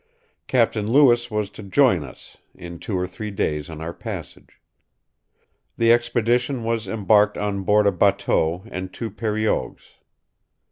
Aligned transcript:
Captain 0.47 0.87
Lewis 0.91 1.29
was 1.29 1.51
to 1.51 1.61
join 1.61 2.03
us 2.03 2.35
in 2.55 2.79
two 2.79 2.97
or 2.97 3.05
three 3.05 3.29
days 3.29 3.69
on 3.69 3.81
our 3.81 3.93
passage.... 3.93 4.59
The 5.77 5.93
expedition 5.93 6.63
was 6.63 6.87
embarked 6.87 7.37
on 7.37 7.61
board 7.61 7.85
a 7.85 7.91
batteau 7.91 8.65
and 8.71 8.91
two 8.91 9.11
periogues. 9.11 9.99